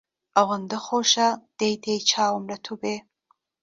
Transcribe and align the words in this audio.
ئەوەندە 0.35 0.77
خۆشە 0.85 1.29
دەی 1.59 1.75
دەی 1.83 1.99
چاوم 2.09 2.43
لە 2.51 2.57
تۆ 2.65 2.73
بێ 2.81 2.95